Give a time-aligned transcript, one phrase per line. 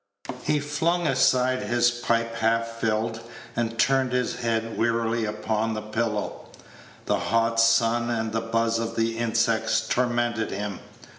[0.41, 3.21] He flung aside his pipe half filled,
[3.55, 6.47] and turned his head wearily upon the pillow.
[7.05, 10.79] The hot sun and the buzz of the insects tormented him.